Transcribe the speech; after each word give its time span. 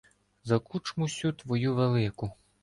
За 0.51 0.57
кучму 0.61 1.09
сю 1.17 1.31
твою 1.43 1.75
велику 1.83 2.31